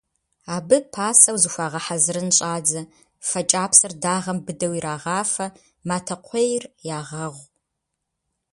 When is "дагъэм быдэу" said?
4.03-4.73